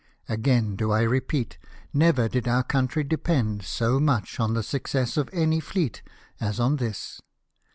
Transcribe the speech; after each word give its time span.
Again 0.27 0.75
do 0.75 0.91
I 0.91 1.03
repeat, 1.03 1.59
never 1.93 2.27
did 2.27 2.47
our 2.47 2.63
country 2.63 3.03
depend 3.03 3.61
so 3.61 3.99
much 3.99 4.39
on 4.39 4.55
the 4.55 4.63
success 4.63 5.15
of 5.15 5.29
any 5.31 5.59
fleet 5.59 6.01
as 6.39 6.59
on 6.59 6.77
this. 6.77 7.21